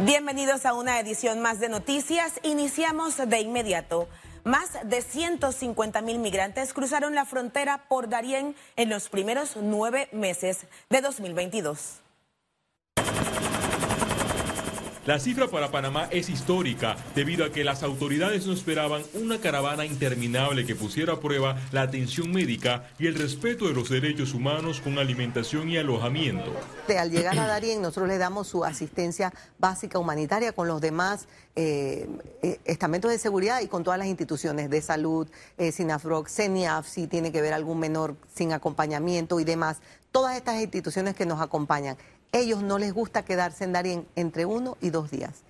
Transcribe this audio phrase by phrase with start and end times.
[0.00, 2.40] Bienvenidos a una edición más de noticias.
[2.42, 4.08] Iniciamos de inmediato.
[4.42, 10.66] Más de 150 mil migrantes cruzaron la frontera por Darién en los primeros nueve meses
[10.90, 12.03] de 2022.
[15.06, 19.84] La cifra para Panamá es histórica debido a que las autoridades no esperaban una caravana
[19.84, 24.80] interminable que pusiera a prueba la atención médica y el respeto de los derechos humanos
[24.80, 26.54] con alimentación y alojamiento.
[26.98, 32.08] Al llegar a Darien nosotros le damos su asistencia básica humanitaria con los demás eh,
[32.42, 35.28] eh, estamentos de seguridad y con todas las instituciones de salud,
[35.58, 39.80] eh, SINAFROC, CENIAF, si tiene que ver algún menor sin acompañamiento y demás.
[40.10, 41.96] Todas estas instituciones que nos acompañan
[42.34, 45.44] ellos no les gusta quedarse en Darien entre uno y dos días.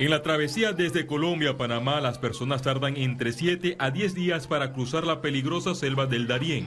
[0.00, 4.48] En la travesía desde Colombia a Panamá, las personas tardan entre 7 a 10 días
[4.48, 6.66] para cruzar la peligrosa selva del Darién.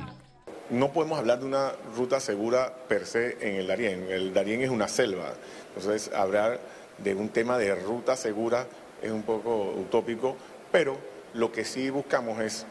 [0.70, 4.08] No podemos hablar de una ruta segura per se en el Darién.
[4.09, 5.34] El Darién es una selva.
[5.75, 6.61] Entonces, hablar
[6.99, 8.67] de un tema de ruta segura
[9.02, 10.38] es un poco utópico,
[10.72, 10.97] pero
[11.34, 12.66] lo que sí buscamos es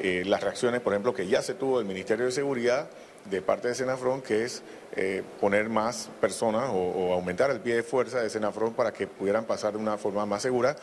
[0.00, 2.90] eh, las reacciones, por ejemplo, que ya se tuvo del Ministerio de Seguridad
[3.28, 4.62] de parte de Senafrón, que es
[4.96, 9.44] eh, poner más personas o, aumentar el pie de fuerza de Senafrón para que pudieran
[9.44, 10.76] pasar de una forma más segura.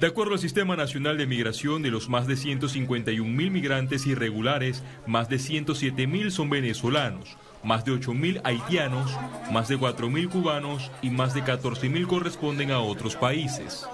[0.00, 4.82] De acuerdo al Sistema Nacional de Migración, de los más de 151 mil migrantes irregulares,
[5.06, 9.16] más de 107 mil son venezolanos, más de 8 mil haitianos,
[9.52, 13.86] más de 4 mil cubanos y más de 14 mil corresponden a otros países.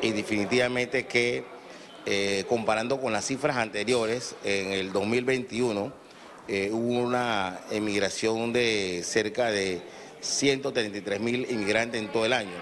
[0.00, 1.44] Y definitivamente que
[2.06, 5.92] eh, comparando con las cifras anteriores, en el 2021,
[6.48, 9.80] eh, hubo una emigración de cerca de
[10.20, 12.56] 133 mil inmigrantes en todo el año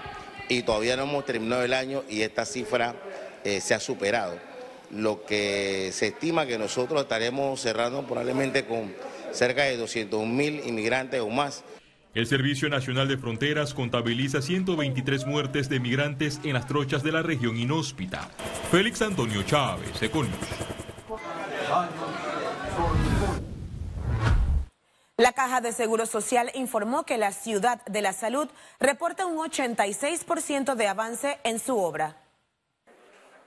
[0.49, 2.95] y todavía no hemos terminado el año y esta cifra
[3.43, 4.37] eh, se ha superado.
[4.91, 8.93] Lo que se estima que nosotros estaremos cerrando probablemente con
[9.31, 11.63] cerca de 200 mil inmigrantes o más.
[12.13, 17.21] El Servicio Nacional de Fronteras contabiliza 123 muertes de migrantes en las trochas de la
[17.21, 18.29] región inhóspita.
[18.71, 20.33] Félix Antonio Chávez, Econius.
[25.35, 30.87] Caja de Seguro Social informó que la Ciudad de la Salud reporta un 86% de
[30.87, 32.15] avance en su obra.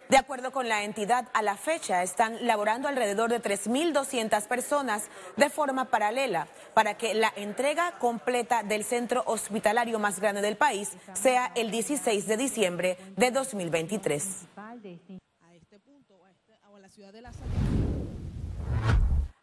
[0.09, 5.04] De acuerdo con la entidad, a la fecha están laborando alrededor de 3.200 personas
[5.37, 10.93] de forma paralela para que la entrega completa del centro hospitalario más grande del país
[11.12, 14.47] sea el 16 de diciembre de 2023.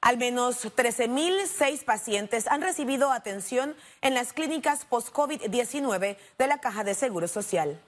[0.06, 6.94] Al menos 13.006 pacientes han recibido atención en las clínicas post-COVID-19 de la Caja de
[6.94, 7.82] Seguro Social.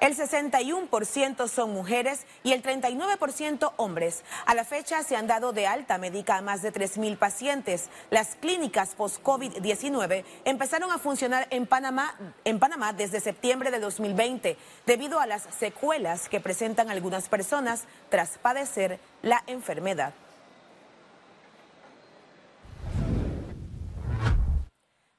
[0.00, 4.24] El 61% son mujeres y el 39% hombres.
[4.44, 7.88] A la fecha se han dado de alta médica a más de 3.000 pacientes.
[8.10, 15.20] Las clínicas post-COVID-19 empezaron a funcionar en Panamá, en Panamá desde septiembre de 2020 debido
[15.20, 20.12] a las secuelas que presentan algunas personas tras padecer la enfermedad.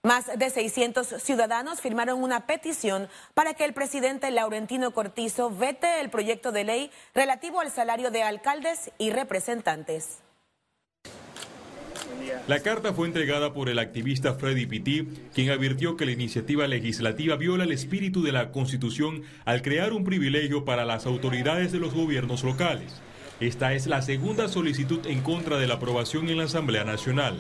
[0.06, 6.10] Más de 600 ciudadanos firmaron una petición para que el presidente Laurentino Cortizo vete el
[6.10, 10.18] proyecto de ley relativo al salario de alcaldes y representantes.
[12.50, 17.38] La carta fue entregada por el activista Freddy Pitti, quien advirtió que la iniciativa legislativa
[17.38, 21.94] viola el espíritu de la Constitución al crear un privilegio para las autoridades de los
[21.94, 23.00] gobiernos locales.
[23.40, 27.40] Esta es la segunda solicitud en contra de la aprobación en la Asamblea Nacional.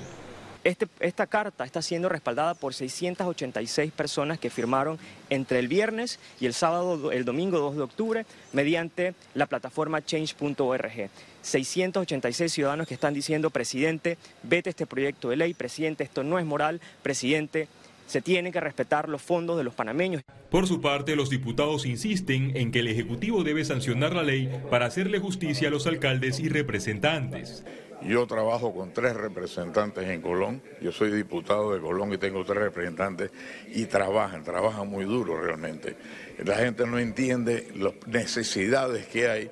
[0.63, 4.97] Este, esta carta está siendo respaldada por 686 personas que firmaron
[5.29, 11.09] entre el viernes y el sábado, el domingo 2 de octubre, mediante la plataforma change.org.
[11.41, 16.45] 686 ciudadanos que están diciendo, presidente, vete este proyecto de ley, presidente, esto no es
[16.45, 17.67] moral, presidente,
[18.07, 20.23] se tienen que respetar los fondos de los panameños.
[20.49, 24.85] Por su parte, los diputados insisten en que el Ejecutivo debe sancionar la ley para
[24.85, 27.65] hacerle justicia a los alcaldes y representantes.
[28.05, 32.63] Yo trabajo con tres representantes en Colón, yo soy diputado de Colón y tengo tres
[32.63, 33.31] representantes
[33.73, 35.95] y trabajan, trabajan muy duro realmente.
[36.43, 39.51] La gente no entiende las necesidades que hay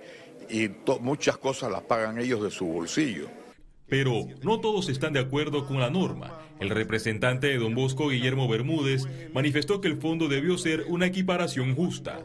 [0.49, 3.29] y muchas cosas las pagan ellos de su bolsillo.
[3.87, 6.39] Pero no todos están de acuerdo con la norma.
[6.59, 9.03] El representante de Don Bosco, Guillermo Bermúdez,
[9.33, 12.19] manifestó que el fondo debió ser una equiparación justa.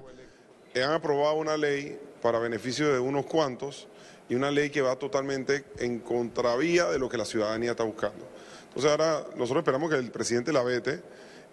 [0.75, 3.89] Han aprobado una ley para beneficio de unos cuantos
[4.28, 8.26] y una ley que va totalmente en contravía de lo que la ciudadanía está buscando.
[8.69, 11.00] Entonces ahora nosotros esperamos que el presidente la vete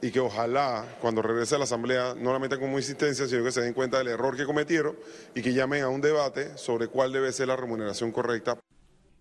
[0.01, 3.51] y que ojalá cuando regrese a la Asamblea no la metan como insistencia, sino que
[3.51, 4.97] se den cuenta del error que cometieron
[5.33, 8.57] y que llamen a un debate sobre cuál debe ser la remuneración correcta.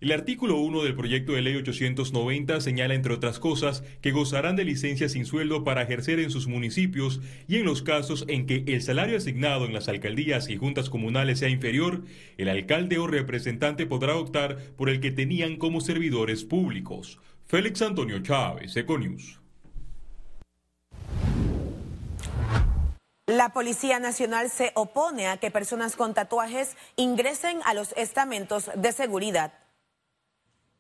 [0.03, 4.65] El artículo 1 del proyecto de ley 890 señala, entre otras cosas, que gozarán de
[4.65, 8.83] licencia sin sueldo para ejercer en sus municipios y en los casos en que el
[8.83, 12.03] salario asignado en las alcaldías y juntas comunales sea inferior,
[12.37, 17.21] el alcalde o representante podrá optar por el que tenían como servidores públicos.
[17.47, 19.39] Félix Antonio Chávez, Econius.
[23.27, 28.91] La Policía Nacional se opone a que personas con tatuajes ingresen a los estamentos de
[28.91, 29.62] seguridad.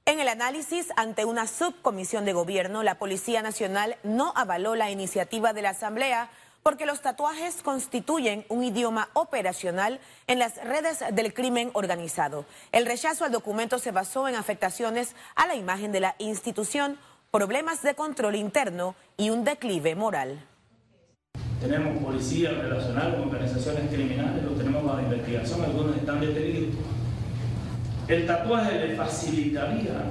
[0.04, 5.52] En el análisis ante una subcomisión de gobierno, la Policía Nacional no avaló la iniciativa
[5.52, 6.28] de la Asamblea
[6.64, 12.46] porque los tatuajes constituyen un idioma operacional en las redes del crimen organizado.
[12.72, 16.98] El rechazo al documento se basó en afectaciones a la imagen de la institución,
[17.30, 20.44] problemas de control interno y un declive moral.
[21.60, 26.74] Tenemos policías relacionados con organizaciones criminales, los tenemos bajo investigación, algunos están detenidos
[28.08, 30.10] el tatuaje le facilitaría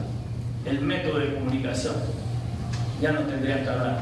[0.65, 1.95] el método de comunicación.
[3.01, 3.99] Ya no tendrían que hablar.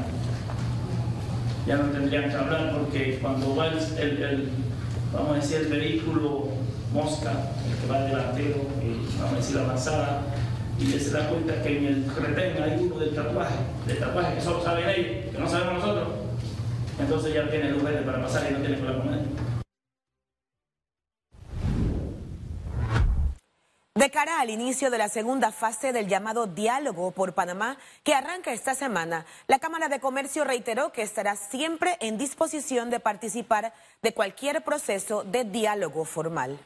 [1.65, 4.49] Ya no tendrían que hablar porque cuando va el,
[5.13, 6.49] vamos a decir, el vehículo
[6.93, 7.31] mosca,
[7.69, 8.67] el que va delantero,
[9.19, 10.21] vamos a decir la avanzada,
[10.79, 14.41] y se da cuenta que en el retén hay uno del tatuaje, del tatuaje que
[14.41, 16.07] solo saben ellos, que no sabemos nosotros,
[16.99, 19.19] entonces ya tiene lugar para pasar y no tiene problema con él.
[23.99, 28.53] De cara al inicio de la segunda fase del llamado diálogo por Panamá, que arranca
[28.53, 34.13] esta semana, la Cámara de Comercio reiteró que estará siempre en disposición de participar de
[34.13, 36.57] cualquier proceso de diálogo formal.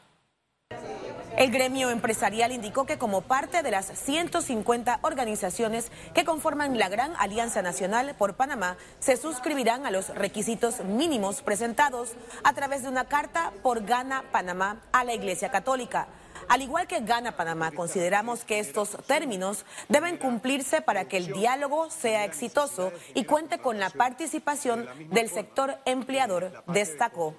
[1.36, 7.16] El gremio empresarial indicó que como parte de las 150 organizaciones que conforman la Gran
[7.18, 12.12] Alianza Nacional por Panamá, se suscribirán a los requisitos mínimos presentados
[12.44, 16.08] a través de una carta por Gana Panamá a la Iglesia Católica.
[16.48, 21.90] Al igual que gana Panamá, consideramos que estos términos deben cumplirse para que el diálogo
[21.90, 27.36] sea exitoso y cuente con la participación del sector empleador, destacó.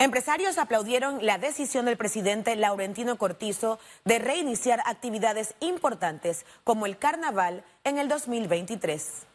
[0.00, 7.64] Empresarios aplaudieron la decisión del presidente Laurentino Cortizo de reiniciar actividades importantes como el carnaval
[7.82, 9.26] en el 2023.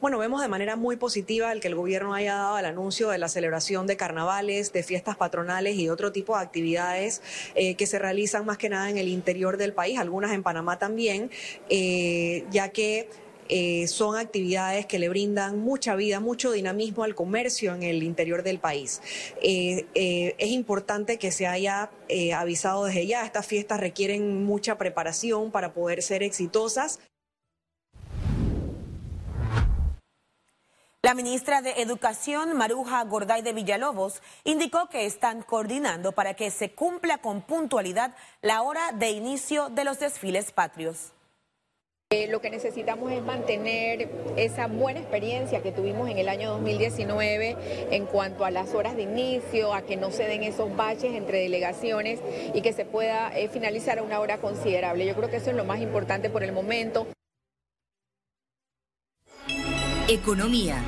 [0.00, 3.18] Bueno, vemos de manera muy positiva el que el gobierno haya dado el anuncio de
[3.18, 7.22] la celebración de carnavales, de fiestas patronales y otro tipo de actividades
[7.54, 10.78] eh, que se realizan más que nada en el interior del país, algunas en Panamá
[10.78, 11.30] también,
[11.68, 13.08] eh, ya que
[13.48, 18.42] eh, son actividades que le brindan mucha vida, mucho dinamismo al comercio en el interior
[18.42, 19.02] del país.
[19.42, 21.90] es importante que se haya
[22.34, 27.00] avisado desde ya, estas fiestas requieren mucha preparación para poder ser exitosas.
[31.04, 36.70] La ministra de Educación, Maruja Gorday de Villalobos, indicó que están coordinando para que se
[36.70, 41.10] cumpla con puntualidad la hora de inicio de los desfiles patrios.
[42.10, 47.56] Eh, lo que necesitamos es mantener esa buena experiencia que tuvimos en el año 2019
[47.90, 51.40] en cuanto a las horas de inicio, a que no se den esos baches entre
[51.40, 52.20] delegaciones
[52.54, 55.04] y que se pueda eh, finalizar a una hora considerable.
[55.04, 57.08] Yo creo que eso es lo más importante por el momento.
[60.08, 60.82] Economía.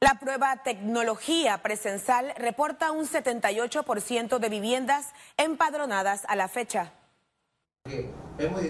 [0.00, 6.92] La prueba tecnología presencial reporta un 78% de viviendas empadronadas a la fecha.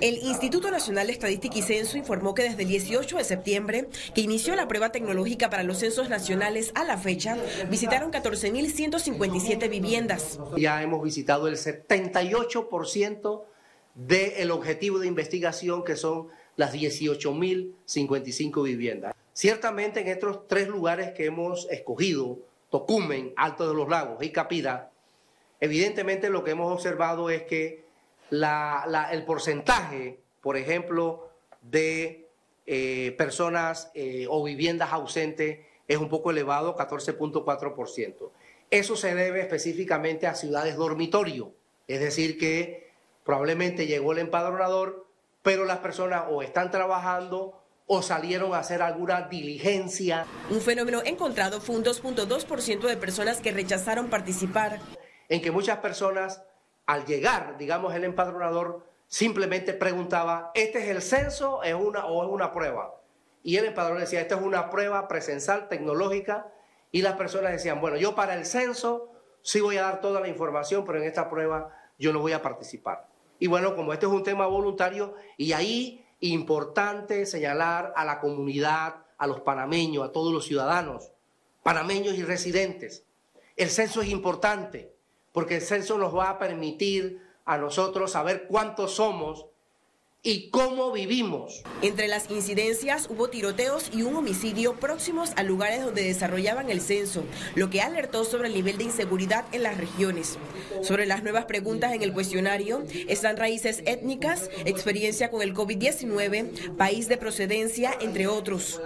[0.00, 4.22] El Instituto Nacional de Estadística y Censo informó que desde el 18 de septiembre, que
[4.22, 7.36] inició la prueba tecnológica para los censos nacionales a la fecha,
[7.68, 10.38] visitaron 14.157 viviendas.
[10.56, 13.44] Ya hemos visitado el 78%
[13.94, 19.14] del objetivo de investigación que son las 18.055 viviendas.
[19.32, 22.38] Ciertamente en estos tres lugares que hemos escogido,
[22.70, 24.90] Tocumen, Alto de los Lagos y Capira,
[25.60, 27.84] evidentemente lo que hemos observado es que
[28.30, 32.28] el porcentaje, por ejemplo, de
[32.66, 38.30] eh, personas eh, o viviendas ausentes es un poco elevado, 14.4%.
[38.70, 41.52] Eso se debe específicamente a ciudades dormitorio,
[41.86, 42.90] es decir, que
[43.24, 45.06] probablemente llegó el empadronador,
[45.46, 50.26] pero las personas o están trabajando o salieron a hacer alguna diligencia.
[50.50, 54.80] Un fenómeno encontrado fue un 2.2% de personas que rechazaron participar.
[55.28, 56.42] En que muchas personas,
[56.84, 62.28] al llegar, digamos, el empadronador, simplemente preguntaba, ¿este es el censo es una, o es
[62.28, 63.00] una prueba?
[63.44, 66.48] Y el empadronador decía, esta es una prueba presencial, tecnológica,
[66.90, 69.12] y las personas decían, bueno, yo para el censo
[69.42, 72.42] sí voy a dar toda la información, pero en esta prueba yo no voy a
[72.42, 73.06] participar.
[73.38, 79.04] Y bueno, como este es un tema voluntario, y ahí importante señalar a la comunidad,
[79.18, 81.10] a los panameños, a todos los ciudadanos,
[81.62, 83.04] panameños y residentes.
[83.56, 84.92] El censo es importante
[85.32, 89.46] porque el censo nos va a permitir a nosotros saber cuántos somos
[90.26, 91.62] y cómo vivimos.
[91.82, 97.22] Entre las incidencias hubo tiroteos y un homicidio próximos a lugares donde desarrollaban el censo,
[97.54, 100.36] lo que alertó sobre el nivel de inseguridad en las regiones.
[100.82, 107.08] Sobre las nuevas preguntas en el cuestionario están raíces étnicas, experiencia con el COVID-19, país
[107.08, 108.80] de procedencia, entre otros.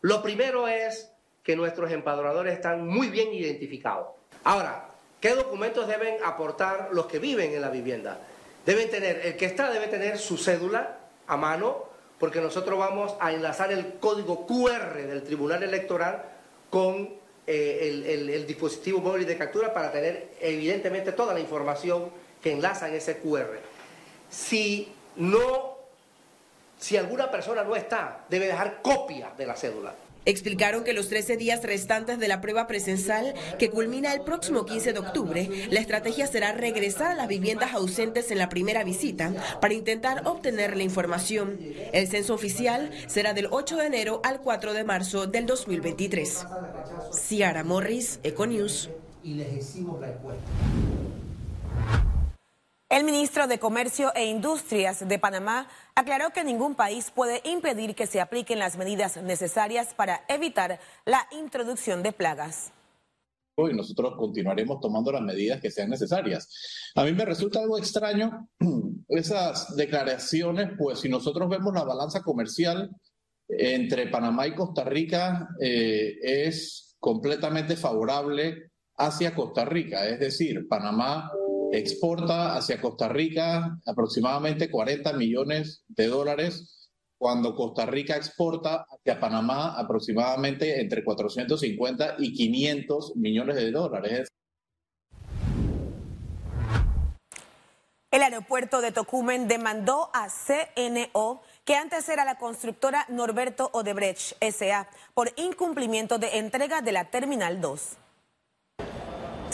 [0.00, 1.10] Lo primero es
[1.42, 4.10] que nuestros empadronadores están muy bien identificados.
[4.44, 8.20] Ahora, ¿qué documentos deben aportar los que viven en la vivienda?
[8.66, 11.84] Deben tener, el que está debe tener su cédula a mano,
[12.18, 16.22] porque nosotros vamos a enlazar el código QR del Tribunal Electoral
[16.70, 17.10] con
[17.46, 18.02] eh,
[18.32, 22.08] el, dispositivo móvil de captura para tener evidentemente toda la información
[22.42, 23.58] que enlaza en ese QR.
[24.30, 25.76] Si no,
[26.78, 29.94] si alguna persona no está, debe dejar copia de la cédula.
[30.26, 34.92] Explicaron que los 13 días restantes de la prueba presencial, que culmina el próximo 15
[34.92, 39.74] de octubre, la estrategia será regresar a las viviendas ausentes en la primera visita para
[39.74, 41.58] intentar obtener la información.
[41.92, 46.46] El censo oficial será del 8 de enero al 4 de marzo del 2023.
[47.12, 48.90] Ciara Morris, Econews.
[49.22, 49.76] Y les
[52.94, 58.06] el ministro de Comercio e Industrias de Panamá aclaró que ningún país puede impedir que
[58.06, 62.72] se apliquen las medidas necesarias para evitar la introducción de plagas
[63.56, 66.48] y nosotros continuaremos tomando las medidas que sean necesarias.
[66.94, 68.48] A mí me resulta algo extraño
[69.08, 72.90] esas declaraciones, pues si nosotros vemos la balanza comercial
[73.48, 81.30] entre Panamá y Costa Rica eh, es completamente favorable hacia Costa Rica, es decir, Panamá
[81.72, 89.78] exporta hacia Costa Rica aproximadamente 40 millones de dólares, cuando Costa Rica exporta hacia Panamá
[89.78, 94.28] aproximadamente entre 450 y 500 millones de dólares.
[98.10, 104.88] El aeropuerto de Tocumen demandó a CNO, que antes era la constructora Norberto Odebrecht SA,
[105.14, 107.96] por incumplimiento de entrega de la Terminal 2.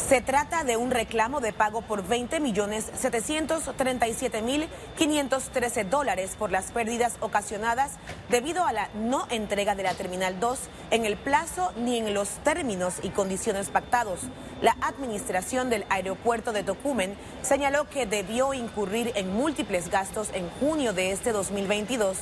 [0.09, 6.51] Se trata de un reclamo de pago por 20 millones 737 mil 513 dólares por
[6.51, 7.93] las pérdidas ocasionadas
[8.29, 10.59] debido a la no entrega de la Terminal 2
[10.91, 14.21] en el plazo ni en los términos y condiciones pactados.
[14.63, 20.93] La administración del aeropuerto de Tocumen señaló que debió incurrir en múltiples gastos en junio
[20.93, 22.17] de este 2022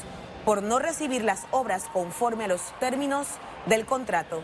[0.45, 3.29] por no recibir las obras conforme a los términos
[3.67, 4.43] del contrato.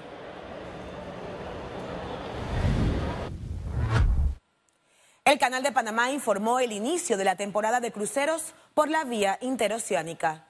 [5.35, 9.37] El Canal de Panamá informó el inicio de la temporada de cruceros por la vía
[9.41, 10.47] interoceánica.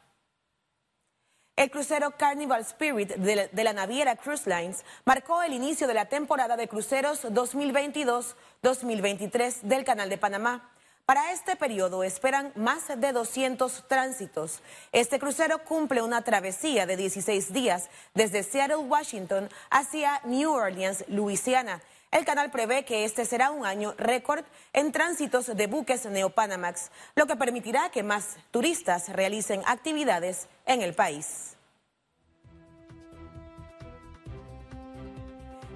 [1.57, 6.59] El crucero Carnival Spirit de la, naviera Cruise Lines marcó el inicio de la temporada
[6.59, 10.71] de cruceros 2022-2023 del Canal de Panamá.
[11.07, 14.61] Para este periodo esperan más de 200 tránsitos.
[14.93, 21.81] Este crucero cumple una travesía de 16 días desde Seattle, Washington, hacia New Orleans, Luisiana
[22.15, 27.27] el canal prevé que este será un año récord en tránsitos de buques Neopanamax, lo
[27.27, 31.57] que permitirá que más turistas realicen actividades en el país.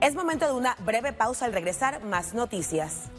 [0.01, 3.11] Es momento de una breve pausa al regresar más noticias.